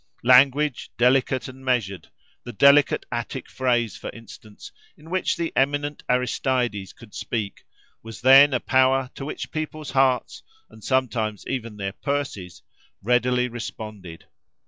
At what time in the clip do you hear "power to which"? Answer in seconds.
8.59-9.51